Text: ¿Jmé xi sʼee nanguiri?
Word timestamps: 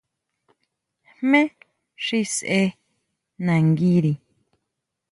¿Jmé 1.17 1.41
xi 2.05 2.19
sʼee 2.33 2.67
nanguiri? 3.45 4.13